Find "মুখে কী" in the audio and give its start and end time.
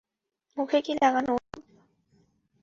0.57-0.93